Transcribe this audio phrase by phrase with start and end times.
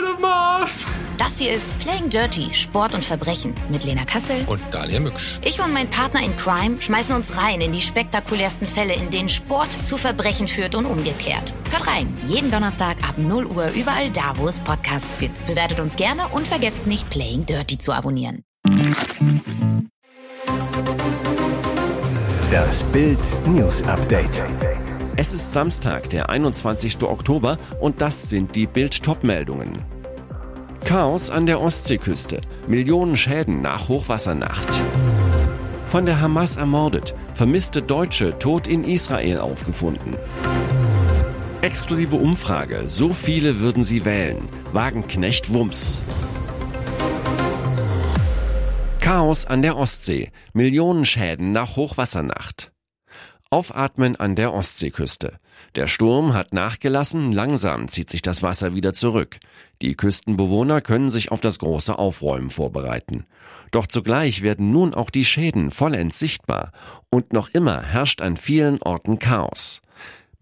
[0.00, 0.86] f out of my house.
[1.18, 4.42] Das hier ist Playing Dirty, Sport und Verbrechen mit Lena Kassel.
[4.46, 5.38] Und Dalia Mücksch.
[5.42, 9.28] Ich und mein Partner in Crime schmeißen uns rein in die spektakulärsten Fälle, in denen
[9.28, 11.52] Sport zu Verbrechen führt und umgekehrt.
[11.70, 15.46] Hört rein, jeden Donnerstag ab 0 Uhr überall da, wo es Podcasts gibt.
[15.46, 18.42] Bewertet uns gerne und vergesst nicht, Playing Dirty zu abonnieren.
[22.50, 24.42] Das Bild News Update.
[25.16, 27.02] Es ist Samstag, der 21.
[27.02, 29.84] Oktober und das sind die Bild-Top-Meldungen.
[30.84, 32.40] Chaos an der Ostseeküste.
[32.68, 34.82] Millionen Schäden nach Hochwassernacht.
[35.86, 37.14] Von der Hamas ermordet.
[37.34, 40.14] Vermisste Deutsche tot in Israel aufgefunden.
[41.62, 42.88] Exklusive Umfrage.
[42.88, 44.48] So viele würden sie wählen.
[44.72, 46.00] Wagenknecht Wumms.
[49.00, 50.30] Chaos an der Ostsee.
[50.54, 52.72] Millionen Schäden nach Hochwassernacht.
[53.52, 55.40] Aufatmen an der Ostseeküste.
[55.74, 59.40] Der Sturm hat nachgelassen, langsam zieht sich das Wasser wieder zurück.
[59.82, 63.26] Die Küstenbewohner können sich auf das große Aufräumen vorbereiten.
[63.72, 66.70] Doch zugleich werden nun auch die Schäden vollends sichtbar.
[67.10, 69.82] Und noch immer herrscht an vielen Orten Chaos.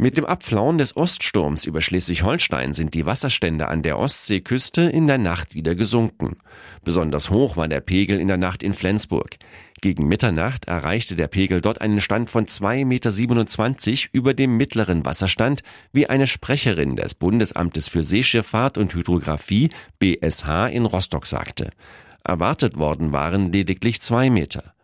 [0.01, 5.19] Mit dem Abflauen des Oststurms über Schleswig-Holstein sind die Wasserstände an der Ostseeküste in der
[5.19, 6.37] Nacht wieder gesunken.
[6.85, 9.39] Besonders hoch war der Pegel in der Nacht in Flensburg.
[9.81, 15.65] Gegen Mitternacht erreichte der Pegel dort einen Stand von 2,27 Meter über dem mittleren Wasserstand,
[15.93, 21.71] wie eine Sprecherin des Bundesamtes für Seeschifffahrt und Hydrographie BSH in Rostock sagte.
[22.23, 24.75] Erwartet worden waren lediglich zwei Meter.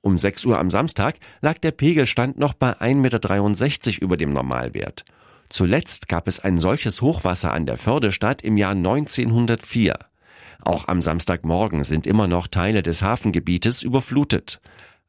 [0.00, 5.04] Um 6 Uhr am Samstag lag der Pegelstand noch bei 1,63 Meter über dem Normalwert.
[5.48, 9.98] Zuletzt gab es ein solches Hochwasser an der Fördestadt im Jahr 1904.
[10.62, 14.60] Auch am Samstagmorgen sind immer noch Teile des Hafengebietes überflutet.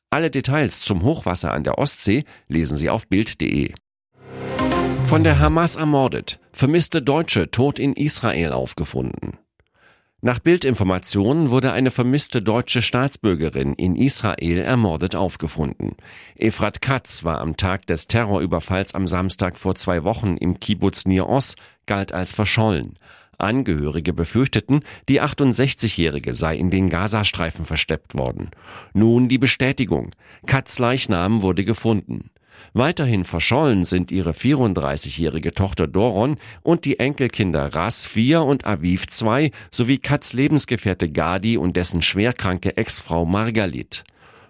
[0.09, 3.73] Alle Details zum Hochwasser an der Ostsee lesen Sie auf Bild.de.
[5.05, 9.37] Von der Hamas ermordet, vermisste Deutsche tot in Israel aufgefunden.
[10.21, 15.95] Nach Bildinformationen wurde eine vermisste deutsche Staatsbürgerin in Israel ermordet aufgefunden.
[16.35, 21.29] Efrat Katz war am Tag des Terrorüberfalls am Samstag vor zwei Wochen im Kibbutz Nir
[21.29, 22.95] Oz, galt als verschollen.
[23.37, 28.51] Angehörige befürchteten, die 68-Jährige sei in den Gazastreifen versteppt worden.
[28.93, 30.11] Nun die Bestätigung.
[30.45, 32.29] Katz Leichnam wurde gefunden.
[32.73, 39.51] Weiterhin verschollen sind ihre 34-jährige Tochter Doron und die Enkelkinder Ras 4 und Aviv 2
[39.71, 44.03] sowie Katz Lebensgefährte Gadi und dessen schwerkranke Ex-Frau Margalit.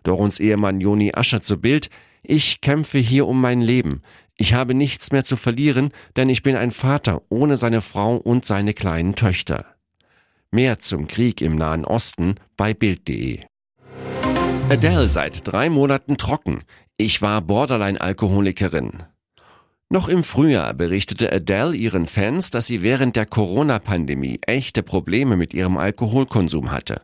[0.03, 1.89] Dorons Ehemann Joni Ascher zu Bild,
[2.23, 4.01] ich kämpfe hier um mein Leben.
[4.35, 8.45] Ich habe nichts mehr zu verlieren, denn ich bin ein Vater ohne seine Frau und
[8.45, 9.65] seine kleinen Töchter.
[10.51, 13.41] Mehr zum Krieg im Nahen Osten bei Bild.de.
[14.69, 16.63] Adele seit drei Monaten trocken.
[17.01, 19.03] Ich war Borderline-Alkoholikerin.
[19.89, 25.53] Noch im Frühjahr berichtete Adele ihren Fans, dass sie während der Corona-Pandemie echte Probleme mit
[25.53, 27.03] ihrem Alkoholkonsum hatte.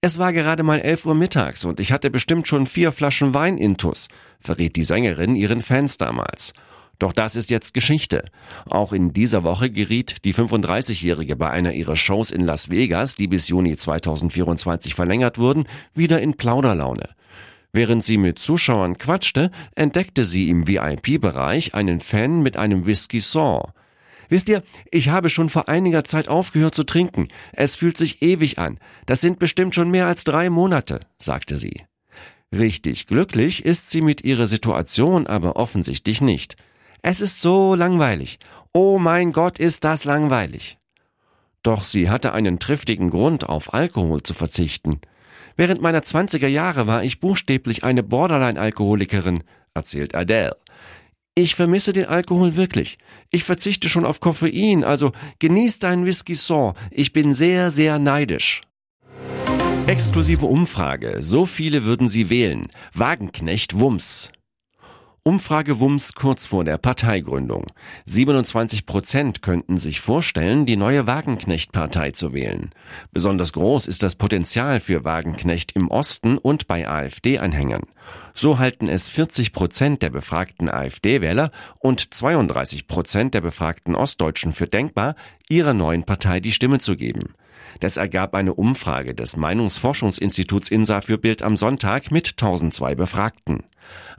[0.00, 3.58] Es war gerade mal 11 Uhr mittags und ich hatte bestimmt schon vier Flaschen Wein
[3.58, 4.06] intus,
[4.38, 6.52] verriet die Sängerin ihren Fans damals.
[7.00, 8.26] Doch das ist jetzt Geschichte.
[8.66, 13.26] Auch in dieser Woche geriet die 35-Jährige bei einer ihrer Shows in Las Vegas, die
[13.26, 17.08] bis Juni 2024 verlängert wurden, wieder in Plauderlaune.
[17.76, 23.68] Während sie mit Zuschauern quatschte, entdeckte sie im VIP-Bereich einen Fan mit einem Whisky Saw.
[24.30, 27.28] Wisst ihr, ich habe schon vor einiger Zeit aufgehört zu trinken.
[27.52, 28.78] Es fühlt sich ewig an.
[29.04, 31.82] Das sind bestimmt schon mehr als drei Monate, sagte sie.
[32.50, 36.56] Richtig glücklich ist sie mit ihrer Situation aber offensichtlich nicht.
[37.02, 38.38] Es ist so langweilig.
[38.72, 40.78] Oh mein Gott, ist das langweilig.
[41.62, 44.98] Doch sie hatte einen triftigen Grund, auf Alkohol zu verzichten.
[45.56, 49.42] Während meiner 20er Jahre war ich buchstäblich eine Borderline-Alkoholikerin,
[49.74, 50.56] erzählt Adele.
[51.34, 52.98] Ich vermisse den Alkohol wirklich.
[53.30, 56.74] Ich verzichte schon auf Koffein, also genieß deinen Whisky Saw.
[56.90, 58.62] Ich bin sehr, sehr neidisch.
[59.86, 61.18] Exklusive Umfrage.
[61.20, 62.68] So viele würden sie wählen.
[62.94, 64.32] Wagenknecht Wumms.
[65.26, 67.66] Umfrage Wumms kurz vor der Parteigründung.
[68.04, 72.70] 27 Prozent könnten sich vorstellen, die neue Wagenknecht-Partei zu wählen.
[73.10, 77.88] Besonders groß ist das Potenzial für Wagenknecht im Osten und bei AfD-Anhängern.
[78.34, 81.50] So halten es 40 Prozent der befragten AfD-Wähler
[81.80, 85.16] und 32 Prozent der befragten Ostdeutschen für denkbar,
[85.48, 87.34] ihrer neuen Partei die Stimme zu geben.
[87.80, 93.64] Das ergab eine Umfrage des Meinungsforschungsinstituts INSA für Bild am Sonntag mit 1002 Befragten.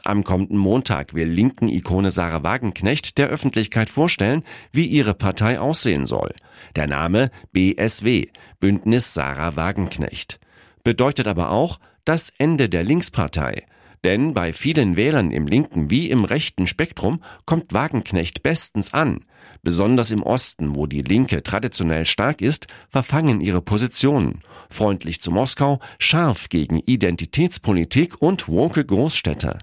[0.04, 6.06] Am kommenden Montag will linken Ikone Sarah Wagenknecht der Öffentlichkeit vorstellen, wie ihre Partei aussehen
[6.06, 6.34] soll.
[6.76, 8.28] Der Name BSW,
[8.60, 10.40] Bündnis Sarah Wagenknecht.
[10.84, 13.66] Bedeutet aber auch das Ende der Linkspartei.
[14.08, 19.26] Denn bei vielen Wählern im linken wie im rechten Spektrum kommt Wagenknecht bestens an.
[19.64, 24.40] Besonders im Osten, wo die Linke traditionell stark ist, verfangen ihre Positionen.
[24.70, 29.60] Freundlich zu Moskau, scharf gegen Identitätspolitik und woke Großstädte.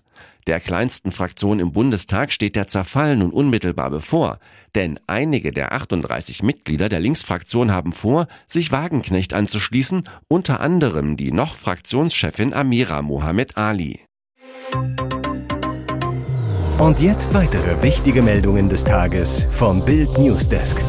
[0.47, 4.41] Der kleinsten Fraktion im Bundestag steht der Zerfall nun unmittelbar bevor,
[4.75, 11.33] denn einige der 38 Mitglieder der Linksfraktion haben vor, sich Wagenknecht anzuschließen, unter anderem die
[11.33, 14.01] noch Fraktionschefin Amira Mohamed Ali.
[16.79, 20.83] Und jetzt weitere wichtige Meldungen des Tages vom Bild Newsdesk.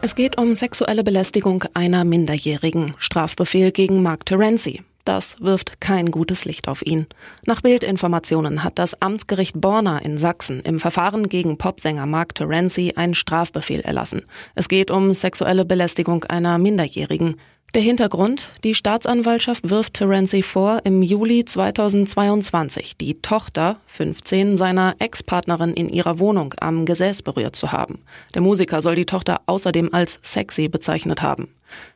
[0.00, 2.94] Es geht um sexuelle Belästigung einer Minderjährigen.
[2.98, 4.82] Strafbefehl gegen Mark Terenzi.
[5.04, 7.06] Das wirft kein gutes Licht auf ihn.
[7.44, 13.14] Nach Bildinformationen hat das Amtsgericht Borna in Sachsen im Verfahren gegen Popsänger Mark Terenzi einen
[13.14, 14.24] Strafbefehl erlassen.
[14.54, 17.36] Es geht um sexuelle Belästigung einer Minderjährigen.
[17.74, 18.50] Der Hintergrund?
[18.64, 26.18] Die Staatsanwaltschaft wirft Terenzi vor, im Juli 2022 die Tochter, 15, seiner Ex-Partnerin in ihrer
[26.18, 28.02] Wohnung am Gesäß berührt zu haben.
[28.34, 31.48] Der Musiker soll die Tochter außerdem als sexy bezeichnet haben.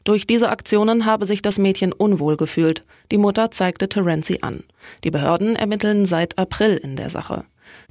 [0.04, 2.82] Durch diese Aktionen habe sich das Mädchen unwohl gefühlt.
[3.10, 4.64] Die Mutter zeigte Terenzi an.
[5.04, 7.44] Die Behörden ermitteln seit April in der Sache.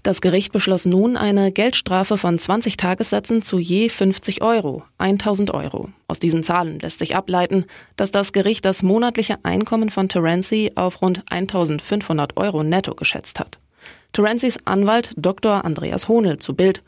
[0.04, 5.90] Das Gericht beschloss nun eine Geldstrafe von 20 Tagessätzen zu je 50 Euro, 1000 Euro.
[6.08, 11.02] Aus diesen Zahlen lässt sich ableiten, dass das Gericht das monatliche Einkommen von Terenzi auf
[11.02, 13.60] rund 1500 Euro netto geschätzt hat.
[14.14, 15.66] Terenzis Anwalt Dr.
[15.66, 16.84] Andreas Honel zu Bild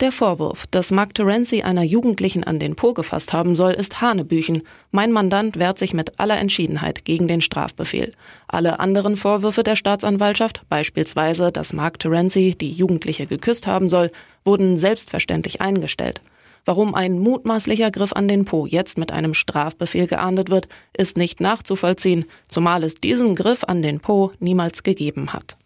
[0.00, 4.62] der Vorwurf, dass Mark Terenzi einer Jugendlichen an den Po gefasst haben soll, ist Hanebüchen.
[4.90, 8.12] Mein Mandant wehrt sich mit aller Entschiedenheit gegen den Strafbefehl.
[8.48, 14.10] Alle anderen Vorwürfe der Staatsanwaltschaft, beispielsweise, dass Mark Terenzi die Jugendliche geküsst haben soll,
[14.44, 16.20] wurden selbstverständlich eingestellt.
[16.64, 20.66] Warum ein mutmaßlicher Griff an den Po jetzt mit einem Strafbefehl geahndet wird,
[20.96, 25.56] ist nicht nachzuvollziehen, zumal es diesen Griff an den Po niemals gegeben hat.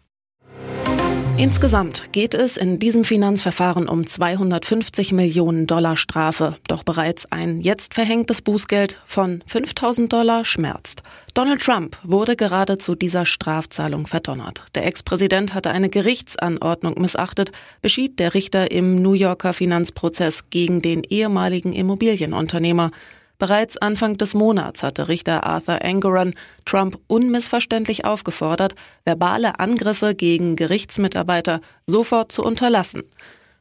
[1.39, 6.57] Insgesamt geht es in diesem Finanzverfahren um 250 Millionen Dollar Strafe.
[6.67, 11.01] Doch bereits ein jetzt verhängtes Bußgeld von 5000 Dollar schmerzt.
[11.33, 14.65] Donald Trump wurde gerade zu dieser Strafzahlung verdonnert.
[14.75, 21.05] Der Ex-Präsident hatte eine Gerichtsanordnung missachtet, beschied der Richter im New Yorker Finanzprozess gegen den
[21.05, 22.91] ehemaligen Immobilienunternehmer.
[23.39, 28.75] Bereits Anfang des Monats hatte Richter Arthur Engoron Trump unmissverständlich aufgefordert,
[29.05, 33.03] verbale Angriffe gegen Gerichtsmitarbeiter sofort zu unterlassen.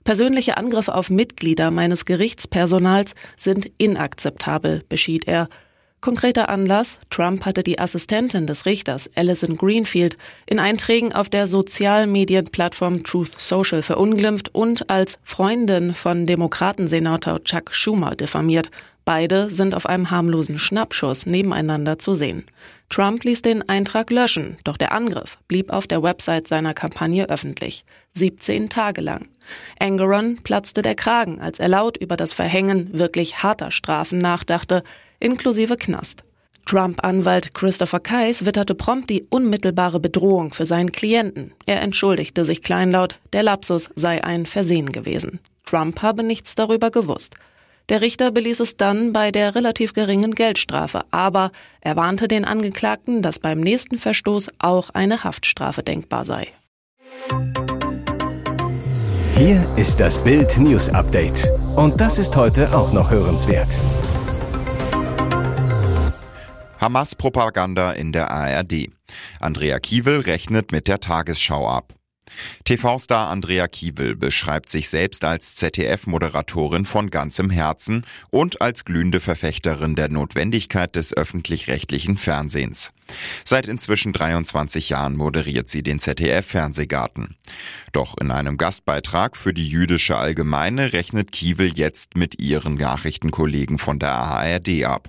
[0.03, 5.49] Persönliche Angriffe auf Mitglieder meines Gerichtspersonals sind inakzeptabel, beschied er.
[6.01, 10.17] Konkreter Anlass, Trump hatte die Assistentin des Richters, Alison Greenfield,
[10.47, 18.17] in Einträgen auf der Sozialmedienplattform Truth Social verunglimpft und als Freundin von Demokratensenator Chuck Schumer
[18.17, 18.71] diffamiert.
[19.09, 22.45] Beide sind auf einem harmlosen Schnappschuss nebeneinander zu sehen.
[22.91, 27.87] Trump ließ den Eintrag löschen, doch der Angriff blieb auf der Website seiner Kampagne öffentlich.
[28.13, 29.29] 17 Tage lang.
[29.79, 34.83] Engeron platzte der Kragen, als er laut über das Verhängen wirklich harter Strafen nachdachte,
[35.21, 36.25] inklusive Knast.
[36.67, 41.55] Trump-Anwalt Christopher Kais witterte prompt die unmittelbare Bedrohung für seinen Klienten.
[41.65, 45.41] Er entschuldigte sich kleinlaut, der Lapsus sei ein Versehen gewesen.
[45.65, 47.37] Trump habe nichts darüber gewusst.
[47.89, 53.23] Der Richter beließ es dann bei der relativ geringen Geldstrafe, aber er warnte den Angeklagten,
[53.23, 56.49] dass beim nächsten Verstoß auch eine Haftstrafe denkbar sei.
[59.35, 61.49] Hier ist das Bild News Update.
[61.77, 63.79] Und das ist heute auch noch hörenswert.
[66.81, 68.91] Hamas-Propaganda in der ARD.
[69.41, 71.95] Andrea Kiewel rechnet mit der Tagesschau ab.
[72.65, 79.95] TV-Star Andrea Kiewel beschreibt sich selbst als ZDF-Moderatorin von ganzem Herzen und als glühende Verfechterin
[79.95, 82.93] der Notwendigkeit des öffentlich-rechtlichen Fernsehens.
[83.45, 87.37] Seit inzwischen 23 Jahren moderiert sie den ZDF-Fernsehgarten.
[87.93, 93.99] Doch in einem Gastbeitrag für die jüdische Allgemeine rechnet Kiewel jetzt mit ihren Nachrichtenkollegen von
[93.99, 95.09] der ARD ab.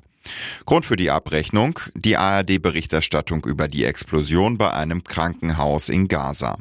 [0.66, 6.58] Grund für die Abrechnung die ARD-Berichterstattung über die Explosion bei einem Krankenhaus in Gaza.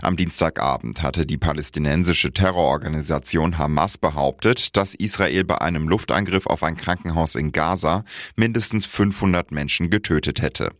[0.00, 6.76] Am Dienstagabend hatte die palästinensische Terrororganisation Hamas behauptet, dass Israel bei einem Luftangriff auf ein
[6.76, 8.04] Krankenhaus in Gaza
[8.36, 10.70] mindestens 500 Menschen getötet hätte.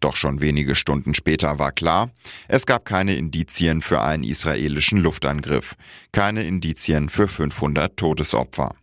[0.00, 2.10] Doch schon wenige Stunden später war klar,
[2.48, 5.76] es gab keine Indizien für einen israelischen Luftangriff,
[6.12, 8.74] keine Indizien für 500 Todesopfer.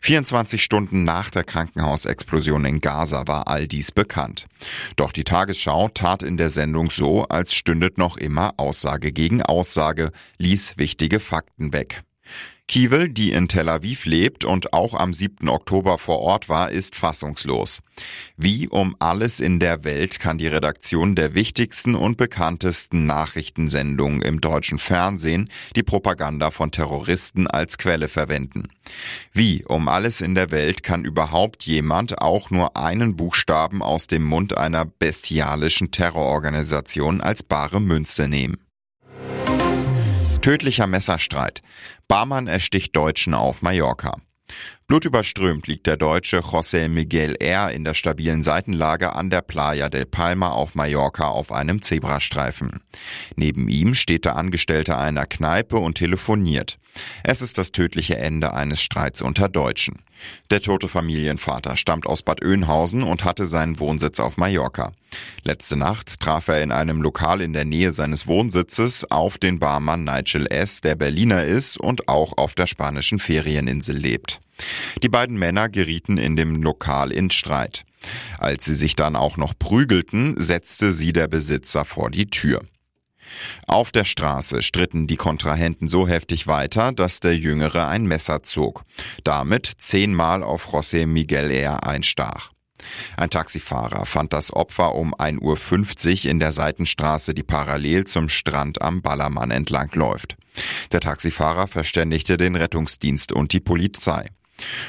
[0.00, 4.46] 24 Stunden nach der Krankenhausexplosion in Gaza war all dies bekannt.
[4.96, 10.10] Doch die Tagesschau tat in der Sendung so, als stündet noch immer Aussage gegen Aussage,
[10.38, 12.02] ließ wichtige Fakten weg.
[12.72, 15.50] Kiewel, die in Tel Aviv lebt und auch am 7.
[15.50, 17.82] Oktober vor Ort war, ist fassungslos.
[18.38, 24.40] Wie um alles in der Welt kann die Redaktion der wichtigsten und bekanntesten Nachrichtensendungen im
[24.40, 28.68] deutschen Fernsehen die Propaganda von Terroristen als Quelle verwenden?
[29.34, 34.24] Wie um alles in der Welt kann überhaupt jemand auch nur einen Buchstaben aus dem
[34.24, 38.56] Mund einer bestialischen Terrororganisation als bare Münze nehmen?
[40.42, 41.62] Tödlicher Messerstreit.
[42.12, 44.18] Barmann ersticht Deutschen auf Mallorca.
[44.88, 47.70] Blutüberströmt liegt der Deutsche José Miguel R.
[47.70, 52.80] in der stabilen Seitenlage an der Playa del Palma auf Mallorca auf einem Zebrastreifen.
[53.36, 56.78] Neben ihm steht der Angestellte einer Kneipe und telefoniert.
[57.24, 60.02] Es ist das tödliche Ende eines Streits unter Deutschen.
[60.50, 64.92] Der tote Familienvater stammt aus Bad Oeynhausen und hatte seinen Wohnsitz auf Mallorca.
[65.42, 70.04] Letzte Nacht traf er in einem Lokal in der Nähe seines Wohnsitzes auf den Barmann
[70.04, 74.40] Nigel S., der Berliner ist und auch auf der spanischen Ferieninsel lebt.
[75.02, 77.84] Die beiden Männer gerieten in dem Lokal in Streit.
[78.38, 82.62] Als sie sich dann auch noch prügelten, setzte sie der Besitzer vor die Tür.
[83.66, 88.84] Auf der Straße stritten die Kontrahenten so heftig weiter, dass der Jüngere ein Messer zog.
[89.24, 91.86] Damit zehnmal auf José Miguel R.
[91.86, 92.52] einstach.
[93.16, 98.82] Ein Taxifahrer fand das Opfer um 1.50 Uhr in der Seitenstraße, die parallel zum Strand
[98.82, 100.36] am Ballermann entlang läuft.
[100.90, 104.28] Der Taxifahrer verständigte den Rettungsdienst und die Polizei.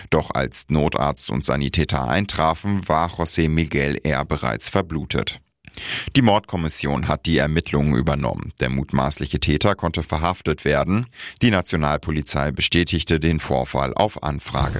[0.10, 4.26] Doch als Notarzt und Sanitäter eintrafen, war José Miguel R.
[4.26, 5.40] bereits verblutet.
[6.16, 8.54] Die Mordkommission hat die Ermittlungen übernommen.
[8.60, 11.08] Der mutmaßliche Täter konnte verhaftet werden.
[11.42, 14.80] Die Nationalpolizei bestätigte den Vorfall auf Anfrage.